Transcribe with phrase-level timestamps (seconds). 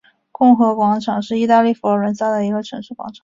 [0.31, 3.19] 共和广场是意大利佛罗伦萨的一个城市广场。